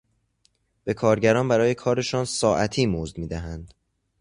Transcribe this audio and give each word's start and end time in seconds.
به 0.83 0.93
کارگران 0.93 1.47
برای 1.47 1.75
کارشان 1.75 2.25
ساعتی 2.25 2.85
مزد 2.85 3.17
میدهند. 3.17 3.73